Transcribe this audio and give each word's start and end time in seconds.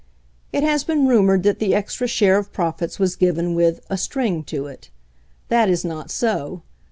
It 0.51 0.63
has 0.63 0.83
been 0.83 1.05
rumored 1.07 1.43
that 1.43 1.59
the 1.59 1.75
extra 1.75 2.07
share 2.07 2.39
of 2.39 2.51
profits 2.51 2.97
was 2.97 3.15
given 3.15 3.53
with 3.53 3.81
"a 3.87 3.99
string 3.99 4.43
to 4.45 4.65
it." 4.65 4.89
That 5.49 5.69
is 5.69 5.85
not 5.85 6.09
so. 6.09 6.63